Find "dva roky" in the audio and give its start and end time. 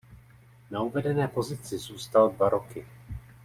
2.29-2.85